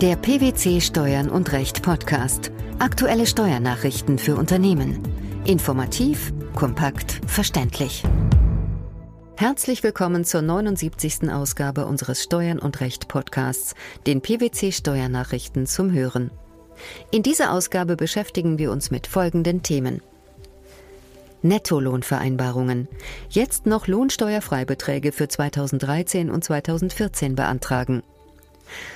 Der 0.00 0.14
PwC 0.14 0.80
Steuern 0.80 1.28
und 1.28 1.50
Recht 1.50 1.82
Podcast. 1.82 2.52
Aktuelle 2.78 3.26
Steuernachrichten 3.26 4.18
für 4.18 4.36
Unternehmen. 4.36 5.02
Informativ, 5.44 6.32
kompakt, 6.54 7.20
verständlich. 7.26 8.04
Herzlich 9.36 9.82
willkommen 9.82 10.24
zur 10.24 10.42
79. 10.42 11.32
Ausgabe 11.32 11.86
unseres 11.86 12.22
Steuern 12.22 12.60
und 12.60 12.80
Recht 12.80 13.08
Podcasts, 13.08 13.74
den 14.06 14.20
PwC 14.20 14.70
Steuernachrichten 14.70 15.66
zum 15.66 15.90
Hören. 15.90 16.30
In 17.10 17.24
dieser 17.24 17.52
Ausgabe 17.52 17.96
beschäftigen 17.96 18.56
wir 18.56 18.70
uns 18.70 18.92
mit 18.92 19.08
folgenden 19.08 19.64
Themen. 19.64 20.00
Nettolohnvereinbarungen. 21.42 22.86
Jetzt 23.30 23.66
noch 23.66 23.88
Lohnsteuerfreibeträge 23.88 25.10
für 25.10 25.26
2013 25.26 26.30
und 26.30 26.44
2014 26.44 27.34
beantragen. 27.34 28.04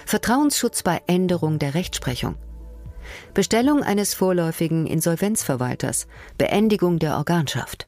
Vertrauensschutz 0.07 0.83
bei 0.83 1.01
Änderung 1.07 1.59
der 1.59 1.75
Rechtsprechung. 1.75 2.37
Bestellung 3.35 3.83
eines 3.83 4.15
vorläufigen 4.15 4.87
Insolvenzverwalters. 4.87 6.07
Beendigung 6.39 6.99
der 6.99 7.17
Organschaft. 7.17 7.87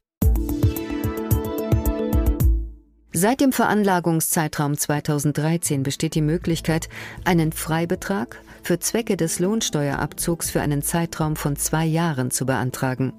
Seit 3.17 3.41
dem 3.41 3.53
Veranlagungszeitraum 3.53 4.77
2013 4.77 5.85
besteht 5.85 6.17
die 6.17 6.21
Möglichkeit, 6.21 6.89
einen 7.25 7.53
Freibetrag 7.53 8.43
für 8.65 8.81
Zwecke 8.81 9.17
des 9.17 9.39
Lohnsteuerabzugs 9.39 10.51
für 10.51 10.61
einen 10.61 10.83
Zeitraum 10.83 11.37
von 11.37 11.55
zwei 11.55 11.85
Jahren 11.85 12.33
zu 12.33 12.45
beantragen. 12.45 13.13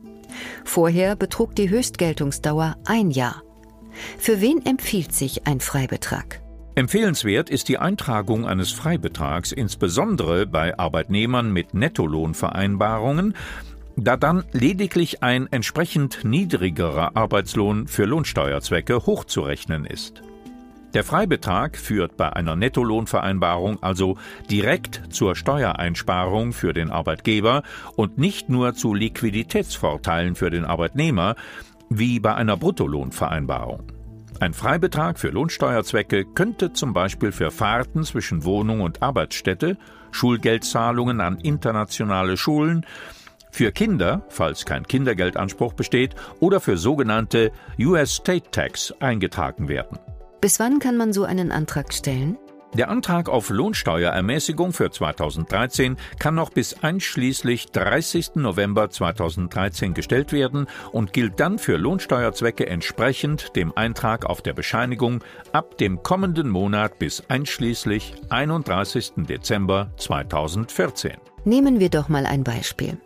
Vorher 0.65 1.15
betrug 1.15 1.55
die 1.55 1.69
Höchstgeltungsdauer 1.69 2.75
ein 2.83 3.09
Jahr. 3.09 3.41
Für 4.17 4.41
wen 4.41 4.65
empfiehlt 4.65 5.13
sich 5.13 5.47
ein 5.47 5.61
Freibetrag? 5.61 6.41
Empfehlenswert 6.77 7.49
ist 7.49 7.69
die 7.69 7.77
Eintragung 7.77 8.45
eines 8.45 8.73
Freibetrags 8.73 9.53
insbesondere 9.53 10.45
bei 10.45 10.77
Arbeitnehmern 10.77 11.53
mit 11.53 11.73
Nettolohnvereinbarungen, 11.73 13.33
da 13.95 14.17
dann 14.17 14.43
lediglich 14.51 15.23
ein 15.23 15.47
entsprechend 15.49 16.25
niedrigerer 16.25 17.15
Arbeitslohn 17.15 17.87
für 17.87 18.03
Lohnsteuerzwecke 18.03 19.05
hochzurechnen 19.05 19.85
ist. 19.85 20.21
Der 20.93 21.05
Freibetrag 21.05 21.77
führt 21.77 22.17
bei 22.17 22.33
einer 22.33 22.57
Nettolohnvereinbarung 22.57 23.81
also 23.81 24.17
direkt 24.51 25.01
zur 25.11 25.37
Steuereinsparung 25.37 26.51
für 26.51 26.73
den 26.73 26.91
Arbeitgeber 26.91 27.63
und 27.95 28.17
nicht 28.17 28.49
nur 28.49 28.75
zu 28.75 28.93
Liquiditätsvorteilen 28.93 30.35
für 30.35 30.49
den 30.49 30.65
Arbeitnehmer, 30.65 31.37
wie 31.89 32.19
bei 32.19 32.35
einer 32.35 32.57
Bruttolohnvereinbarung. 32.57 33.94
Ein 34.39 34.53
Freibetrag 34.53 35.17
für 35.17 35.29
Lohnsteuerzwecke 35.29 36.25
könnte 36.25 36.73
zum 36.73 36.93
Beispiel 36.93 37.31
für 37.31 37.51
Fahrten 37.51 38.03
zwischen 38.03 38.43
Wohnung 38.43 38.81
und 38.81 39.01
Arbeitsstätte, 39.01 39.77
Schulgeldzahlungen 40.11 41.21
an 41.21 41.39
internationale 41.39 42.35
Schulen, 42.35 42.85
für 43.49 43.71
Kinder, 43.71 44.25
falls 44.27 44.65
kein 44.65 44.85
Kindergeldanspruch 44.85 45.73
besteht, 45.73 46.15
oder 46.41 46.59
für 46.59 46.75
sogenannte 46.75 47.53
US 47.79 48.15
State 48.15 48.51
Tax 48.51 48.93
eingetragen 48.99 49.69
werden. 49.69 49.97
Bis 50.41 50.59
wann 50.59 50.79
kann 50.79 50.97
man 50.97 51.13
so 51.13 51.23
einen 51.23 51.53
Antrag 51.53 51.93
stellen? 51.93 52.37
Der 52.77 52.89
Antrag 52.89 53.29
auf 53.29 53.49
Lohnsteuerermäßigung 53.51 54.73
für 54.73 54.91
2013 54.91 55.95
kann 56.19 56.35
noch 56.35 56.49
bis 56.49 56.83
einschließlich 56.83 57.67
30. 57.71 58.35
November 58.35 58.89
2013 58.89 59.93
gestellt 59.93 60.33
werden 60.33 60.67
und 60.91 61.13
gilt 61.13 61.39
dann 61.39 61.57
für 61.57 61.77
Lohnsteuerzwecke 61.77 62.67
entsprechend 62.67 63.55
dem 63.55 63.71
Eintrag 63.77 64.25
auf 64.25 64.41
der 64.41 64.51
Bescheinigung 64.51 65.23
ab 65.53 65.77
dem 65.77 66.03
kommenden 66.03 66.49
Monat 66.49 66.99
bis 66.99 67.23
einschließlich 67.29 68.13
31. 68.27 69.13
Dezember 69.29 69.91
2014. 69.95 71.13
Nehmen 71.45 71.79
wir 71.79 71.89
doch 71.89 72.09
mal 72.09 72.25
ein 72.25 72.43
Beispiel. 72.43 72.97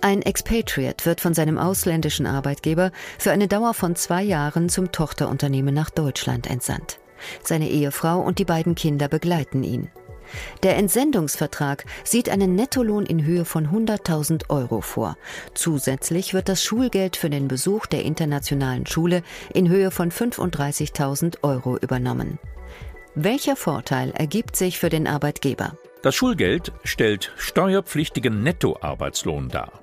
Ein 0.00 0.22
Expatriate 0.22 1.04
wird 1.04 1.20
von 1.20 1.34
seinem 1.34 1.58
ausländischen 1.58 2.26
Arbeitgeber 2.26 2.92
für 3.18 3.32
eine 3.32 3.48
Dauer 3.48 3.74
von 3.74 3.96
zwei 3.96 4.22
Jahren 4.22 4.68
zum 4.68 4.92
Tochterunternehmen 4.92 5.74
nach 5.74 5.90
Deutschland 5.90 6.48
entsandt. 6.48 7.00
Seine 7.42 7.68
Ehefrau 7.68 8.20
und 8.20 8.38
die 8.38 8.44
beiden 8.44 8.74
Kinder 8.74 9.08
begleiten 9.08 9.62
ihn. 9.62 9.90
Der 10.62 10.76
Entsendungsvertrag 10.76 11.84
sieht 12.04 12.28
einen 12.28 12.54
Nettolohn 12.54 13.06
in 13.06 13.24
Höhe 13.24 13.44
von 13.44 13.68
100.000 13.68 14.48
Euro 14.48 14.80
vor. 14.80 15.16
Zusätzlich 15.54 16.34
wird 16.34 16.48
das 16.48 16.62
Schulgeld 16.62 17.16
für 17.16 17.30
den 17.30 17.48
Besuch 17.48 17.86
der 17.86 18.04
internationalen 18.04 18.86
Schule 18.86 19.22
in 19.52 19.68
Höhe 19.68 19.90
von 19.90 20.10
35.000 20.10 21.38
Euro 21.42 21.76
übernommen. 21.76 22.38
Welcher 23.14 23.56
Vorteil 23.56 24.12
ergibt 24.12 24.56
sich 24.56 24.78
für 24.78 24.88
den 24.88 25.06
Arbeitgeber? 25.06 25.76
Das 26.02 26.14
Schulgeld 26.14 26.72
stellt 26.84 27.32
steuerpflichtigen 27.36 28.42
Nettoarbeitslohn 28.42 29.48
dar. 29.48 29.82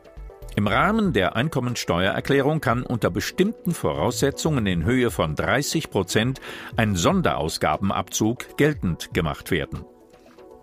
Im 0.58 0.66
Rahmen 0.66 1.14
der 1.14 1.36
Einkommensteuererklärung 1.36 2.62
kann 2.62 2.82
unter 2.82 3.12
bestimmten 3.12 3.76
Voraussetzungen 3.76 4.66
in 4.66 4.86
Höhe 4.86 5.12
von 5.12 5.36
30 5.36 5.92
Prozent 5.92 6.42
ein 6.76 6.96
Sonderausgabenabzug 6.96 8.58
geltend 8.58 9.14
gemacht 9.14 9.52
werden. 9.52 9.86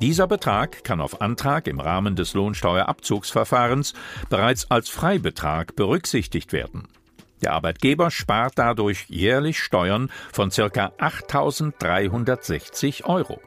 Dieser 0.02 0.26
Betrag 0.26 0.82
kann 0.82 1.00
auf 1.00 1.20
Antrag 1.20 1.68
im 1.68 1.78
Rahmen 1.78 2.16
des 2.16 2.34
Lohnsteuerabzugsverfahrens 2.34 3.94
bereits 4.28 4.68
als 4.68 4.88
Freibetrag 4.88 5.76
berücksichtigt 5.76 6.52
werden. 6.52 6.88
Der 7.42 7.52
Arbeitgeber 7.52 8.10
spart 8.10 8.54
dadurch 8.56 9.04
jährlich 9.08 9.60
Steuern 9.60 10.10
von 10.32 10.50
ca. 10.50 10.92
8.360 10.98 13.04
Euro. 13.04 13.40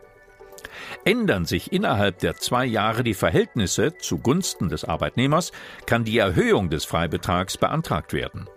Ändern 1.05 1.45
sich 1.45 1.71
innerhalb 1.71 2.19
der 2.19 2.35
zwei 2.35 2.65
Jahre 2.65 3.03
die 3.03 3.13
Verhältnisse 3.13 3.97
zugunsten 3.97 4.69
des 4.69 4.85
Arbeitnehmers, 4.85 5.51
kann 5.85 6.03
die 6.03 6.17
Erhöhung 6.17 6.69
des 6.69 6.85
Freibetrags 6.85 7.57
beantragt 7.57 8.13
werden. 8.13 8.47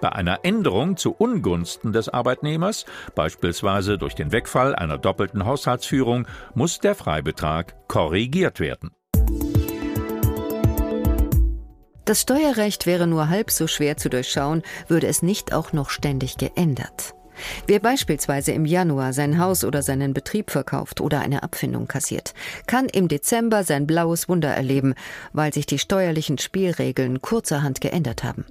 Bei 0.00 0.12
einer 0.12 0.44
Änderung 0.44 0.96
zu 0.96 1.12
Ungunsten 1.12 1.92
des 1.92 2.08
Arbeitnehmers, 2.08 2.84
beispielsweise 3.14 3.98
durch 3.98 4.14
den 4.14 4.30
Wegfall 4.30 4.74
einer 4.74 4.98
doppelten 4.98 5.44
Haushaltsführung, 5.44 6.28
muss 6.54 6.78
der 6.78 6.94
Freibetrag 6.94 7.74
korrigiert 7.88 8.60
werden. 8.60 8.92
Das 12.04 12.22
Steuerrecht 12.22 12.86
wäre 12.86 13.06
nur 13.06 13.28
halb 13.28 13.50
so 13.50 13.66
schwer 13.66 13.98
zu 13.98 14.08
durchschauen, 14.08 14.62
würde 14.86 15.08
es 15.08 15.22
nicht 15.22 15.52
auch 15.52 15.74
noch 15.74 15.90
ständig 15.90 16.38
geändert. 16.38 17.14
Wer 17.66 17.80
beispielsweise 17.80 18.52
im 18.52 18.64
Januar 18.64 19.12
sein 19.12 19.38
Haus 19.38 19.64
oder 19.64 19.82
seinen 19.82 20.14
Betrieb 20.14 20.50
verkauft 20.50 21.00
oder 21.00 21.20
eine 21.20 21.42
Abfindung 21.42 21.88
kassiert, 21.88 22.34
kann 22.66 22.86
im 22.86 23.08
Dezember 23.08 23.64
sein 23.64 23.86
blaues 23.86 24.28
Wunder 24.28 24.50
erleben, 24.50 24.94
weil 25.32 25.52
sich 25.52 25.66
die 25.66 25.78
steuerlichen 25.78 26.38
Spielregeln 26.38 27.20
kurzerhand 27.20 27.80
geändert 27.80 28.24
haben. 28.24 28.44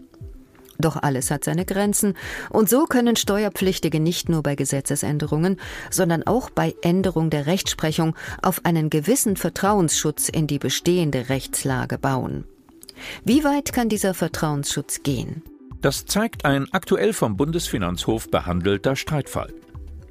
Doch 0.80 0.96
alles 0.96 1.32
hat 1.32 1.44
seine 1.44 1.66
Grenzen, 1.66 2.14
und 2.50 2.70
so 2.70 2.86
können 2.86 3.16
Steuerpflichtige 3.16 4.00
nicht 4.00 4.30
nur 4.30 4.44
bei 4.44 4.56
Gesetzesänderungen, 4.56 5.60
sondern 5.90 6.24
auch 6.24 6.50
bei 6.50 6.76
Änderung 6.82 7.30
der 7.30 7.48
Rechtsprechung 7.48 8.16
auf 8.42 8.64
einen 8.64 8.90
gewissen 8.90 9.38
Vertrauensschutz 9.38 10.30
in 10.30 10.46
die 10.46 10.60
bestehende 10.60 11.30
Rechtslage 11.30 11.98
bauen. 11.98 12.46
Wie 13.24 13.44
weit 13.44 13.74
kann 13.74 13.90
dieser 13.90 14.14
Vertrauensschutz 14.14 15.04
gehen? 15.04 15.44
Das 15.82 16.06
zeigt 16.06 16.46
ein 16.46 16.68
aktuell 16.72 17.14
vom 17.14 17.38
Bundesfinanzhof 17.38 18.32
behandelter 18.32 18.96
Streitfall. 18.96 19.54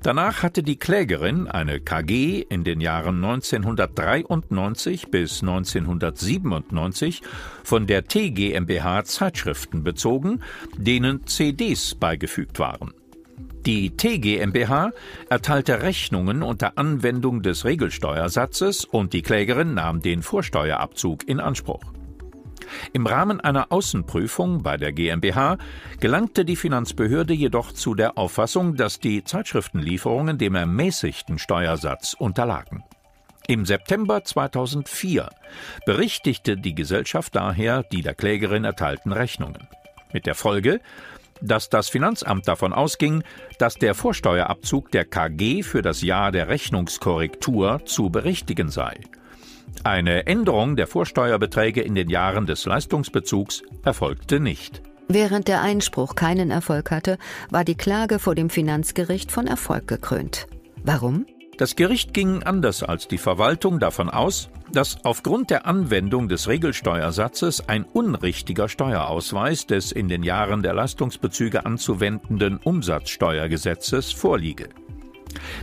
Danach 0.03 0.45
hatte 0.45 0.63
die 0.63 0.79
Klägerin, 0.79 1.49
eine 1.49 1.81
KG, 1.81 2.45
in 2.49 2.63
den 2.63 2.81
Jahren 2.81 3.17
1993 3.17 5.11
bis 5.11 5.43
1997 5.43 7.23
von 7.65 7.89
der 7.89 8.05
T 8.05 8.31
GmbH 8.31 9.03
Zeitschriften 9.03 9.83
bezogen, 9.83 10.43
denen 10.77 11.27
CDs 11.27 11.97
beigefügt 11.97 12.61
waren. 12.61 12.95
Die 13.67 13.97
T 13.97 14.19
GmbH 14.19 14.93
erteilte 15.29 15.83
Rechnungen 15.83 16.45
unter 16.45 16.79
Anwendung 16.79 17.43
des 17.43 17.65
Regelsteuersatzes 17.65 18.85
und 18.85 19.13
die 19.13 19.23
Klägerin 19.23 19.75
nahm 19.75 20.03
den 20.03 20.23
Vorsteuerabzug 20.23 21.29
in 21.29 21.41
Anspruch. 21.41 21.83
Im 22.93 23.07
Rahmen 23.07 23.41
einer 23.41 23.73
Außenprüfung 23.73 24.63
bei 24.63 24.77
der 24.77 24.93
GmbH 24.93 25.59
gelangte 26.01 26.45
die 26.45 26.57
Finanzbehörde 26.57 27.35
jedoch 27.35 27.73
zu 27.73 27.95
der 27.95 28.19
Auffassung, 28.19 28.77
dass 28.77 29.01
die 29.01 29.25
Zeitschriftenlieferungen 29.25 30.39
dem 30.39 30.55
ermäßigten 30.55 31.39
Steuersatz 31.39 32.15
unterlagen. 32.15 32.85
Im 33.49 33.65
September 33.65 34.25
2004 34.25 35.31
berichtigte 35.85 36.57
die 36.57 36.75
Gesellschaft 36.75 37.37
daher 37.37 37.85
die 37.85 38.03
der 38.03 38.15
Klägerin 38.15 38.65
erteilten 38.65 39.13
Rechnungen. 39.13 39.69
Mit 40.13 40.27
der 40.27 40.35
Folge, 40.35 40.81
dass 41.41 41.69
das 41.69 41.89
Finanzamt 41.89 42.49
davon 42.49 42.73
ausging, 42.73 43.23
dass 43.59 43.75
der 43.75 43.95
Vorsteuerabzug 43.95 44.91
der 44.91 45.05
KG 45.05 45.63
für 45.63 45.83
das 45.83 46.03
Jahr 46.03 46.33
der 46.33 46.49
Rechnungskorrektur 46.49 47.85
zu 47.85 48.11
berichtigen 48.11 48.69
sei. 48.71 49.01
Eine 49.85 50.27
Änderung 50.27 50.77
der 50.77 50.87
Vorsteuerbeträge 50.87 51.81
in 51.81 51.95
den 51.95 52.11
Jahren 52.11 52.47
des 52.47 52.65
Leistungsbezugs 52.67 53.63
erfolgte 53.85 54.41
nicht. 54.41 54.83
Während 55.09 55.47
der 55.47 55.63
Einspruch 55.63 56.17
keinen 56.17 56.51
Erfolg 56.51 56.91
hatte, 56.91 57.19
war 57.51 57.65
die 57.65 57.77
Klage 57.77 58.19
vor 58.19 58.35
dem 58.35 58.51
Finanzgericht 58.51 59.31
von 59.31 59.47
Erfolg 59.47 59.87
gekrönt. 59.87 60.47
Warum? 60.83 61.27
Das 61.59 61.77
Gericht 61.77 62.13
ging 62.13 62.43
anders 62.43 62.83
als 62.83 63.09
die 63.09 63.19
Verwaltung 63.19 63.79
davon 63.79 64.11
aus, 64.11 64.51
dass 64.73 65.05
aufgrund 65.05 65.51
der 65.51 65.67
Anwendung 65.67 66.29
des 66.29 66.49
Regelsteuersatzes 66.49 67.69
ein 67.69 67.85
unrichtiger 67.85 68.69
Steuerausweis 68.69 69.67
des 69.67 69.93
in 69.93 70.09
den 70.09 70.23
Jahren 70.23 70.63
der 70.63 70.75
Leistungsbezüge 70.75 71.65
anzuwendenden 71.65 72.59
Umsatzsteuergesetzes 72.59 74.13
vorliege. 74.13 74.69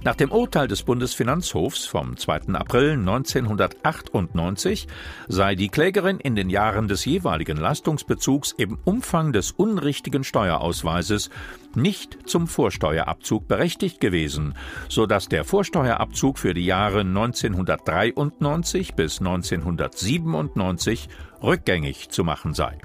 Nach 0.04 0.16
dem 0.16 0.32
Urteil 0.32 0.68
des 0.68 0.84
Bundesfinanzhofs 0.84 1.86
vom 1.86 2.18
2. 2.18 2.54
April 2.54 2.92
1998 2.92 4.88
sei 5.28 5.56
die 5.56 5.70
Klägerin 5.70 6.20
in 6.20 6.36
den 6.36 6.50
Jahren 6.50 6.88
des 6.88 7.06
jeweiligen 7.06 7.58
Leistungsbezugs 7.58 8.54
im 8.58 8.78
Umfang 8.84 9.34
des 9.34 9.52
unrichtigen 9.52 10.24
Steuerausweises 10.24 11.30
nicht 11.76 12.30
zum 12.30 12.48
Vorsteuerabzug 12.48 13.48
berechtigt 13.48 14.00
gewesen, 14.00 14.56
so 14.90 15.06
dass 15.06 15.28
der 15.28 15.44
Vorsteuerabzug 15.44 16.38
für 16.40 16.54
die 16.54 16.66
Jahre 16.66 17.02
1993 17.02 18.96
bis 18.96 19.20
1997 19.20 21.10
rückgängig 21.42 22.10
zu 22.10 22.24
machen 22.24 22.54
sei. 22.54 22.78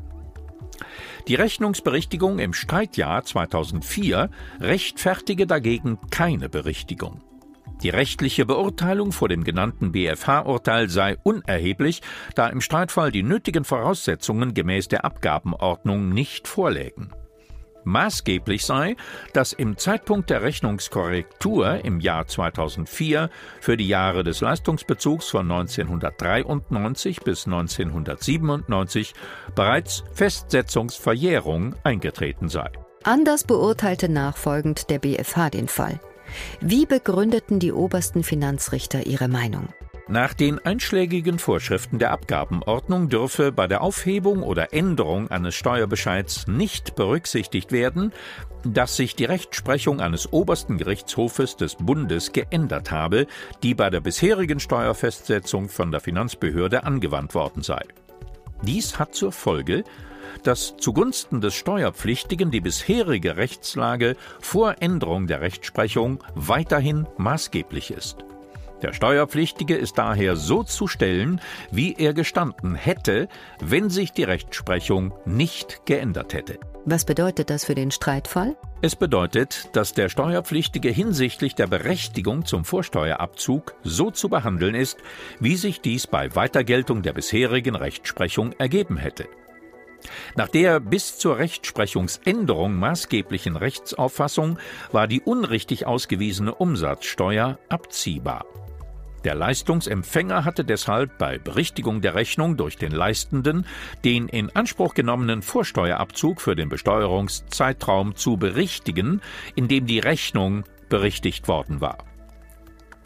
Die 1.26 1.34
Rechnungsberichtigung 1.34 2.38
im 2.38 2.52
Streitjahr 2.52 3.24
2004 3.24 4.30
rechtfertige 4.60 5.46
dagegen 5.46 5.98
keine 6.10 6.48
Berichtigung. 6.48 7.20
Die 7.82 7.90
rechtliche 7.90 8.44
Beurteilung 8.44 9.12
vor 9.12 9.28
dem 9.28 9.44
genannten 9.44 9.92
BFH-Urteil 9.92 10.88
sei 10.88 11.16
unerheblich, 11.22 12.02
da 12.34 12.48
im 12.48 12.60
Streitfall 12.60 13.12
die 13.12 13.22
nötigen 13.22 13.64
Voraussetzungen 13.64 14.52
gemäß 14.52 14.88
der 14.88 15.04
Abgabenordnung 15.04 16.08
nicht 16.08 16.48
vorlägen. 16.48 17.12
Maßgeblich 17.88 18.66
sei, 18.66 18.96
dass 19.32 19.54
im 19.54 19.78
Zeitpunkt 19.78 20.28
der 20.28 20.42
Rechnungskorrektur 20.42 21.84
im 21.84 22.00
Jahr 22.00 22.26
2004 22.26 23.30
für 23.60 23.76
die 23.78 23.88
Jahre 23.88 24.24
des 24.24 24.42
Leistungsbezugs 24.42 25.30
von 25.30 25.50
1993 25.50 27.20
bis 27.20 27.46
1997 27.46 29.14
bereits 29.54 30.04
Festsetzungsverjährung 30.12 31.74
eingetreten 31.82 32.50
sei. 32.50 32.70
Anders 33.04 33.44
beurteilte 33.44 34.10
nachfolgend 34.10 34.90
der 34.90 34.98
BFH 34.98 35.50
den 35.50 35.68
Fall. 35.68 35.98
Wie 36.60 36.84
begründeten 36.84 37.58
die 37.58 37.72
obersten 37.72 38.22
Finanzrichter 38.22 39.06
ihre 39.06 39.28
Meinung? 39.28 39.68
Nach 40.10 40.32
den 40.32 40.58
einschlägigen 40.64 41.38
Vorschriften 41.38 41.98
der 41.98 42.12
Abgabenordnung 42.12 43.10
dürfe 43.10 43.52
bei 43.52 43.66
der 43.66 43.82
Aufhebung 43.82 44.42
oder 44.42 44.72
Änderung 44.72 45.30
eines 45.30 45.54
Steuerbescheids 45.54 46.46
nicht 46.46 46.96
berücksichtigt 46.96 47.72
werden, 47.72 48.14
dass 48.64 48.96
sich 48.96 49.16
die 49.16 49.26
Rechtsprechung 49.26 50.00
eines 50.00 50.32
obersten 50.32 50.78
Gerichtshofes 50.78 51.56
des 51.56 51.74
Bundes 51.76 52.32
geändert 52.32 52.90
habe, 52.90 53.26
die 53.62 53.74
bei 53.74 53.90
der 53.90 54.00
bisherigen 54.00 54.60
Steuerfestsetzung 54.60 55.68
von 55.68 55.90
der 55.92 56.00
Finanzbehörde 56.00 56.84
angewandt 56.84 57.34
worden 57.34 57.62
sei. 57.62 57.82
Dies 58.62 58.98
hat 58.98 59.14
zur 59.14 59.30
Folge, 59.30 59.84
dass 60.42 60.78
zugunsten 60.78 61.42
des 61.42 61.54
Steuerpflichtigen 61.54 62.50
die 62.50 62.62
bisherige 62.62 63.36
Rechtslage 63.36 64.16
vor 64.40 64.76
Änderung 64.80 65.26
der 65.26 65.42
Rechtsprechung 65.42 66.24
weiterhin 66.34 67.06
maßgeblich 67.18 67.90
ist. 67.90 68.24
Der 68.82 68.92
Steuerpflichtige 68.92 69.74
ist 69.74 69.98
daher 69.98 70.36
so 70.36 70.62
zu 70.62 70.86
stellen, 70.86 71.40
wie 71.72 71.94
er 71.94 72.14
gestanden 72.14 72.76
hätte, 72.76 73.28
wenn 73.60 73.90
sich 73.90 74.12
die 74.12 74.22
Rechtsprechung 74.22 75.12
nicht 75.24 75.84
geändert 75.84 76.32
hätte. 76.32 76.60
Was 76.84 77.04
bedeutet 77.04 77.50
das 77.50 77.64
für 77.64 77.74
den 77.74 77.90
Streitfall? 77.90 78.56
Es 78.80 78.94
bedeutet, 78.94 79.68
dass 79.72 79.92
der 79.92 80.08
Steuerpflichtige 80.08 80.90
hinsichtlich 80.90 81.56
der 81.56 81.66
Berechtigung 81.66 82.46
zum 82.46 82.64
Vorsteuerabzug 82.64 83.74
so 83.82 84.12
zu 84.12 84.28
behandeln 84.28 84.76
ist, 84.76 84.98
wie 85.40 85.56
sich 85.56 85.80
dies 85.80 86.06
bei 86.06 86.34
Weitergeltung 86.36 87.02
der 87.02 87.12
bisherigen 87.12 87.74
Rechtsprechung 87.74 88.52
ergeben 88.58 88.96
hätte. 88.96 89.26
Nach 90.36 90.48
der 90.48 90.78
bis 90.78 91.18
zur 91.18 91.38
Rechtsprechungsänderung 91.38 92.74
maßgeblichen 92.74 93.56
Rechtsauffassung 93.56 94.58
war 94.92 95.08
die 95.08 95.20
unrichtig 95.20 95.86
ausgewiesene 95.86 96.54
Umsatzsteuer 96.54 97.58
abziehbar. 97.68 98.46
Der 99.24 99.34
Leistungsempfänger 99.34 100.44
hatte 100.44 100.64
deshalb 100.64 101.18
bei 101.18 101.38
Berichtigung 101.38 102.00
der 102.00 102.14
Rechnung 102.14 102.56
durch 102.56 102.76
den 102.76 102.92
Leistenden 102.92 103.66
den 104.04 104.28
in 104.28 104.54
Anspruch 104.54 104.94
genommenen 104.94 105.42
Vorsteuerabzug 105.42 106.40
für 106.40 106.54
den 106.54 106.68
Besteuerungszeitraum 106.68 108.14
zu 108.14 108.36
berichtigen, 108.36 109.20
in 109.56 109.66
dem 109.66 109.86
die 109.86 109.98
Rechnung 109.98 110.64
berichtigt 110.88 111.48
worden 111.48 111.80
war. 111.80 111.98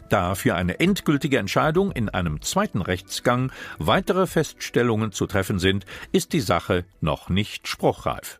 Da 0.09 0.35
für 0.35 0.53
eine 0.53 0.79
endgültige 0.79 1.39
Entscheidung 1.39 1.91
in 1.91 2.09
einem 2.09 2.41
zweiten 2.41 2.81
Rechtsgang 2.81 3.51
weitere 3.79 4.27
Feststellungen 4.27 5.11
zu 5.11 5.25
treffen 5.25 5.57
sind, 5.57 5.87
ist 6.11 6.33
die 6.33 6.41
Sache 6.41 6.85
noch 7.01 7.29
nicht 7.29 7.67
spruchreif. 7.67 8.39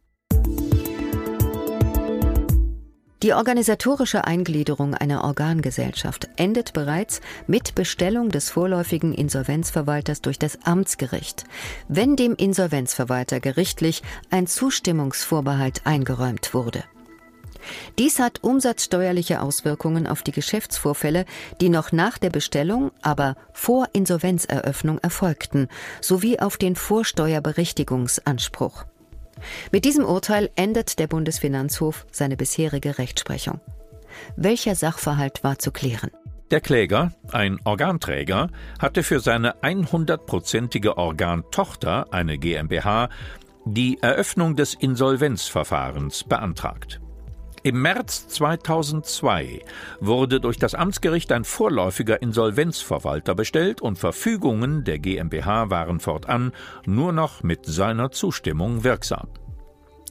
Die 3.23 3.33
organisatorische 3.33 4.25
Eingliederung 4.25 4.95
einer 4.95 5.23
Organgesellschaft 5.23 6.27
endet 6.35 6.73
bereits 6.73 7.21
mit 7.47 7.73
Bestellung 7.73 8.27
des 8.27 8.49
vorläufigen 8.49 9.13
Insolvenzverwalters 9.13 10.21
durch 10.21 10.37
das 10.37 10.59
Amtsgericht, 10.65 11.45
wenn 11.87 12.17
dem 12.17 12.35
Insolvenzverwalter 12.35 13.39
gerichtlich 13.39 14.03
ein 14.29 14.45
Zustimmungsvorbehalt 14.45 15.83
eingeräumt 15.85 16.53
wurde. 16.53 16.83
Dies 17.97 18.19
hat 18.19 18.43
umsatzsteuerliche 18.43 19.41
Auswirkungen 19.41 20.05
auf 20.05 20.21
die 20.21 20.33
Geschäftsvorfälle, 20.33 21.23
die 21.61 21.69
noch 21.69 21.93
nach 21.93 22.17
der 22.17 22.29
Bestellung, 22.29 22.91
aber 23.01 23.37
vor 23.53 23.87
Insolvenzeröffnung 23.93 24.97
erfolgten, 24.97 25.69
sowie 26.01 26.39
auf 26.39 26.57
den 26.57 26.75
Vorsteuerberichtigungsanspruch. 26.75 28.83
Mit 29.71 29.85
diesem 29.85 30.05
Urteil 30.05 30.49
ändert 30.55 30.99
der 30.99 31.07
Bundesfinanzhof 31.07 32.05
seine 32.11 32.37
bisherige 32.37 32.97
Rechtsprechung. 32.97 33.59
Welcher 34.35 34.75
Sachverhalt 34.75 35.43
war 35.43 35.59
zu 35.59 35.71
klären? 35.71 36.11
Der 36.51 36.61
Kläger, 36.61 37.13
ein 37.31 37.59
Organträger, 37.63 38.49
hatte 38.79 39.01
für 39.01 39.19
seine 39.19 39.55
100-prozentige 39.61 40.97
Organtochter, 40.97 42.13
eine 42.13 42.37
GmbH, 42.37 43.09
die 43.65 43.97
Eröffnung 44.01 44.55
des 44.55 44.75
Insolvenzverfahrens 44.75 46.25
beantragt. 46.25 47.01
Im 47.65 47.81
März 47.81 48.27
2002 48.27 49.61
wurde 50.01 50.41
durch 50.41 50.57
das 50.57 50.75
Amtsgericht 50.75 51.31
ein 51.31 51.45
vorläufiger 51.45 52.21
Insolvenzverwalter 52.21 53.35
bestellt 53.35 53.79
und 53.79 53.97
Verfügungen 53.97 54.83
der 54.83 54.99
GmbH 54.99 55.69
waren 55.69 56.01
fortan 56.01 56.51
nur 56.85 57.13
noch 57.13 57.41
mit 57.41 57.65
seiner 57.65 58.11
Zustimmung 58.11 58.83
wirksam. 58.83 59.29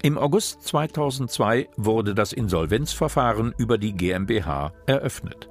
Im 0.00 0.17
August 0.17 0.62
2002 0.62 1.69
wurde 1.76 2.15
das 2.15 2.33
Insolvenzverfahren 2.33 3.53
über 3.59 3.76
die 3.76 3.93
GmbH 3.93 4.73
eröffnet. 4.87 5.50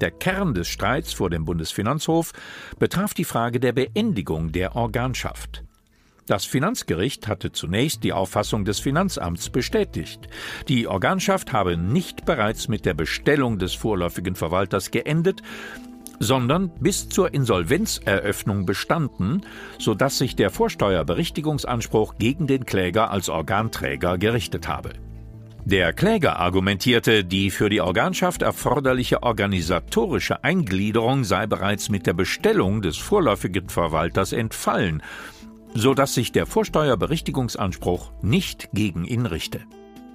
Der 0.00 0.12
Kern 0.12 0.54
des 0.54 0.68
Streits 0.68 1.12
vor 1.12 1.30
dem 1.30 1.44
Bundesfinanzhof 1.44 2.32
betraf 2.78 3.12
die 3.12 3.24
Frage 3.24 3.58
der 3.58 3.72
Beendigung 3.72 4.52
der 4.52 4.76
Organschaft. 4.76 5.64
Das 6.26 6.46
Finanzgericht 6.46 7.28
hatte 7.28 7.52
zunächst 7.52 8.02
die 8.02 8.14
Auffassung 8.14 8.64
des 8.64 8.80
Finanzamts 8.80 9.50
bestätigt. 9.50 10.26
Die 10.68 10.86
Organschaft 10.86 11.52
habe 11.52 11.76
nicht 11.76 12.24
bereits 12.24 12.66
mit 12.68 12.86
der 12.86 12.94
Bestellung 12.94 13.58
des 13.58 13.74
vorläufigen 13.74 14.34
Verwalters 14.34 14.90
geendet, 14.90 15.42
sondern 16.20 16.70
bis 16.80 17.10
zur 17.10 17.34
Insolvenzeröffnung 17.34 18.64
bestanden, 18.64 19.42
so 19.78 19.94
dass 19.94 20.16
sich 20.16 20.34
der 20.34 20.48
Vorsteuerberichtigungsanspruch 20.48 22.14
gegen 22.18 22.46
den 22.46 22.64
Kläger 22.64 23.10
als 23.10 23.28
Organträger 23.28 24.16
gerichtet 24.16 24.66
habe. 24.66 24.92
Der 25.66 25.94
Kläger 25.94 26.38
argumentierte, 26.38 27.24
die 27.24 27.50
für 27.50 27.70
die 27.70 27.80
Organschaft 27.80 28.42
erforderliche 28.42 29.22
organisatorische 29.22 30.44
Eingliederung 30.44 31.24
sei 31.24 31.46
bereits 31.46 31.88
mit 31.88 32.06
der 32.06 32.12
Bestellung 32.12 32.82
des 32.82 32.98
vorläufigen 32.98 33.70
Verwalters 33.70 34.32
entfallen 34.32 35.02
so 35.74 35.94
dass 35.94 36.14
sich 36.14 36.32
der 36.32 36.46
Vorsteuerberichtigungsanspruch 36.46 38.12
nicht 38.22 38.70
gegen 38.72 39.04
ihn 39.04 39.26
richte. 39.26 39.60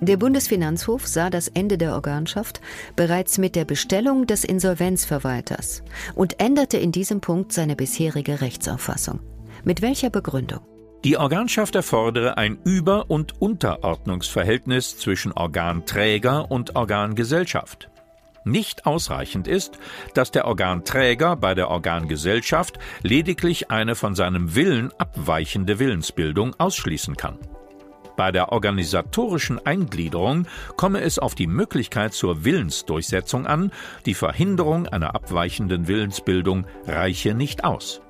Der 0.02 0.16
Bundesfinanzhof 0.16 1.06
sah 1.08 1.30
das 1.30 1.50
Ende 1.50 1.78
der 1.78 1.94
Organschaft 1.94 2.62
bereits 2.96 3.38
mit 3.38 3.56
der 3.58 3.66
Bestellung 3.66 4.28
des 4.28 4.46
Insolvenzverwalters 4.46 5.84
und 6.16 6.40
änderte 6.40 6.78
in 6.78 6.94
diesem 6.94 7.20
Punkt 7.20 7.52
seine 7.52 7.76
bisherige 7.76 8.40
Rechtsauffassung. 8.40 9.20
Mit 9.66 9.82
welcher 9.82 10.10
Begründung? 10.10 10.62
Die 11.04 11.18
Organschaft 11.18 11.76
erfordere 11.76 12.38
ein 12.38 12.60
Über- 12.64 13.10
und 13.10 13.42
Unterordnungsverhältnis 13.42 14.98
zwischen 14.98 15.34
Organträger 15.34 16.50
und 16.50 16.76
Organgesellschaft. 16.76 17.90
Nicht 18.44 18.86
ausreichend 18.86 19.48
ist, 19.48 19.80
dass 20.14 20.32
der 20.32 20.46
Organträger 20.46 21.36
bei 21.36 21.56
der 21.56 21.70
Organgesellschaft 21.70 22.80
lediglich 23.04 23.72
eine 23.72 23.96
von 23.96 24.16
seinem 24.16 24.56
Willen 24.56 24.92
abweichende 24.98 25.80
Willensbildung 25.80 26.56
ausschließen 26.60 27.16
kann. 27.18 27.38
Bei 28.20 28.34
der 28.34 28.52
organisatorischen 28.52 29.66
Eingliederung 29.66 30.46
komme 30.76 31.00
es 31.02 31.20
auf 31.20 31.36
die 31.36 31.48
Möglichkeit 31.48 32.14
zur 32.14 32.44
Willensdurchsetzung 32.44 33.48
an, 33.48 33.72
die 34.06 34.14
Verhinderung 34.14 34.88
einer 34.88 35.16
abweichenden 35.16 35.88
Willensbildung 35.88 36.68
reiche 36.86 37.34
nicht 37.34 37.64
aus. 37.64 38.02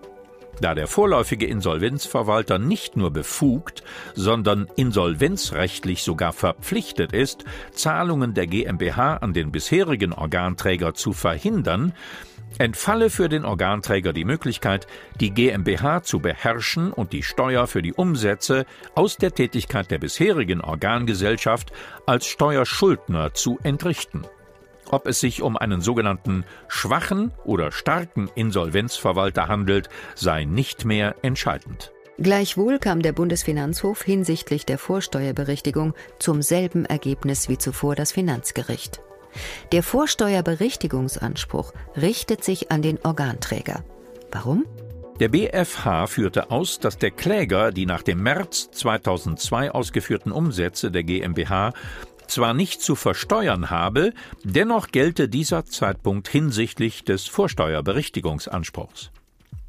Da 0.61 0.75
der 0.75 0.87
vorläufige 0.87 1.45
Insolvenzverwalter 1.45 2.59
nicht 2.59 2.97
nur 2.97 3.11
befugt, 3.11 3.83
sondern 4.13 4.67
insolvenzrechtlich 4.75 6.03
sogar 6.03 6.33
verpflichtet 6.33 7.13
ist, 7.13 7.45
Zahlungen 7.71 8.33
der 8.33 8.47
GmbH 8.47 9.17
an 9.17 9.33
den 9.33 9.51
bisherigen 9.51 10.13
Organträger 10.13 10.93
zu 10.93 11.13
verhindern, 11.13 11.93
entfalle 12.57 13.09
für 13.09 13.29
den 13.29 13.45
Organträger 13.45 14.11
die 14.11 14.25
Möglichkeit, 14.25 14.87
die 15.19 15.31
GmbH 15.31 16.03
zu 16.03 16.19
beherrschen 16.19 16.91
und 16.91 17.13
die 17.13 17.23
Steuer 17.23 17.67
für 17.67 17.81
die 17.81 17.93
Umsätze 17.93 18.65
aus 18.95 19.17
der 19.17 19.33
Tätigkeit 19.33 19.91
der 19.91 19.99
bisherigen 19.99 20.61
Organgesellschaft 20.61 21.71
als 22.05 22.25
Steuerschuldner 22.25 23.33
zu 23.33 23.59
entrichten. 23.63 24.23
Ob 24.89 25.07
es 25.07 25.19
sich 25.19 25.41
um 25.41 25.55
einen 25.55 25.81
sogenannten 25.81 26.43
schwachen 26.67 27.31
oder 27.43 27.71
starken 27.71 28.29
Insolvenzverwalter 28.35 29.47
handelt, 29.47 29.89
sei 30.15 30.45
nicht 30.45 30.85
mehr 30.85 31.15
entscheidend. 31.21 31.91
Gleichwohl 32.17 32.79
kam 32.79 33.01
der 33.01 33.13
Bundesfinanzhof 33.13 34.01
hinsichtlich 34.01 34.65
der 34.65 34.77
Vorsteuerberichtigung 34.77 35.93
zum 36.17 36.41
selben 36.41 36.85
Ergebnis 36.85 37.47
wie 37.47 37.57
zuvor 37.57 37.95
das 37.95 38.11
Finanzgericht. 38.11 38.99
Der 39.71 39.83
Vorsteuerberichtigungsanspruch 39.83 41.71
richtet 41.95 42.43
sich 42.43 42.71
an 42.71 42.81
den 42.81 42.99
Organträger. 43.03 43.85
Warum? 44.31 44.65
Der 45.19 45.27
BfH 45.27 46.07
führte 46.07 46.49
aus, 46.49 46.79
dass 46.79 46.97
der 46.97 47.11
Kläger 47.11 47.71
die 47.73 47.85
nach 47.85 48.03
dem 48.03 48.23
März 48.23 48.69
2002 48.71 49.71
ausgeführten 49.71 50.31
Umsätze 50.31 50.91
der 50.91 51.03
GmbH 51.03 51.73
zwar 52.29 52.53
nicht 52.53 52.81
zu 52.81 52.95
versteuern 52.95 53.69
habe, 53.69 54.13
dennoch 54.43 54.87
gelte 54.87 55.29
dieser 55.29 55.65
Zeitpunkt 55.65 56.27
hinsichtlich 56.27 57.03
des 57.03 57.27
Vorsteuerberichtigungsanspruchs. 57.27 59.11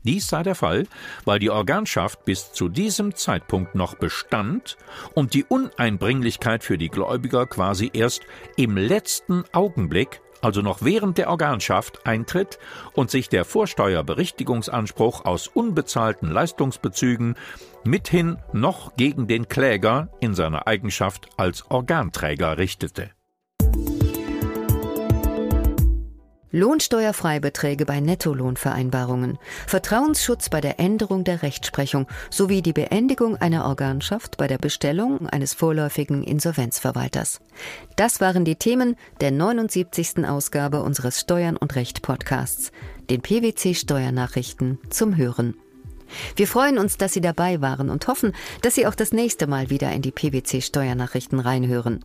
Dies 0.02 0.28
sei 0.28 0.42
der 0.42 0.54
Fall, 0.54 0.86
weil 1.24 1.38
die 1.38 1.50
Organschaft 1.50 2.24
bis 2.24 2.52
zu 2.52 2.68
diesem 2.68 3.14
Zeitpunkt 3.14 3.74
noch 3.74 3.96
bestand 3.96 4.78
und 5.14 5.34
die 5.34 5.44
Uneinbringlichkeit 5.44 6.64
für 6.64 6.78
die 6.78 6.88
Gläubiger 6.88 7.46
quasi 7.46 7.90
erst 7.92 8.22
im 8.56 8.76
letzten 8.76 9.44
Augenblick, 9.52 10.22
also 10.40 10.62
noch 10.62 10.82
während 10.82 11.18
der 11.18 11.30
Organschaft, 11.30 12.06
eintritt 12.06 12.58
und 12.92 13.10
sich 13.10 13.28
der 13.28 13.44
Vorsteuerberichtigungsanspruch 13.44 15.24
aus 15.24 15.48
unbezahlten 15.48 16.30
Leistungsbezügen 16.30 17.36
mithin 17.84 18.38
noch 18.52 18.96
gegen 18.96 19.26
den 19.26 19.48
Kläger 19.48 20.08
in 20.20 20.34
seiner 20.34 20.66
Eigenschaft 20.66 21.28
als 21.36 21.70
Organträger 21.70 22.58
richtete. 22.58 23.10
Lohnsteuerfreibeträge 26.52 27.86
bei 27.86 28.00
Nettolohnvereinbarungen, 28.00 29.38
Vertrauensschutz 29.66 30.48
bei 30.48 30.60
der 30.60 30.80
Änderung 30.80 31.22
der 31.22 31.42
Rechtsprechung 31.42 32.06
sowie 32.28 32.60
die 32.60 32.72
Beendigung 32.72 33.36
einer 33.36 33.66
Organschaft 33.66 34.36
bei 34.36 34.48
der 34.48 34.58
Bestellung 34.58 35.28
eines 35.28 35.54
vorläufigen 35.54 36.24
Insolvenzverwalters. 36.24 37.40
Das 37.96 38.20
waren 38.20 38.44
die 38.44 38.56
Themen 38.56 38.96
der 39.20 39.30
79. 39.30 40.26
Ausgabe 40.26 40.82
unseres 40.82 41.20
Steuern 41.20 41.56
und 41.56 41.76
Recht 41.76 42.02
Podcasts, 42.02 42.72
den 43.10 43.20
PwC 43.20 43.74
Steuernachrichten 43.74 44.78
zum 44.90 45.16
Hören. 45.16 45.54
Wir 46.36 46.48
freuen 46.48 46.78
uns, 46.78 46.96
dass 46.96 47.12
Sie 47.12 47.20
dabei 47.20 47.60
waren 47.60 47.90
und 47.90 48.08
hoffen, 48.08 48.32
dass 48.62 48.74
Sie 48.74 48.86
auch 48.86 48.94
das 48.94 49.12
nächste 49.12 49.46
Mal 49.46 49.70
wieder 49.70 49.92
in 49.92 50.02
die 50.02 50.10
PwC 50.10 50.60
Steuernachrichten 50.60 51.38
reinhören. 51.38 52.04